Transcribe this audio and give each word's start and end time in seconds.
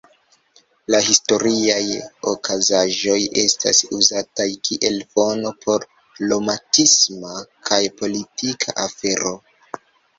La 0.93 1.01
historiaj 1.07 1.83
okazaĵoj 2.31 3.19
estas 3.43 3.83
uzataj 3.99 4.49
kiel 4.71 4.99
fono 5.15 5.55
por 5.69 5.89
romantisma 6.33 7.39
kaj 7.71 7.83
politika 8.05 8.81
afero. 8.91 9.41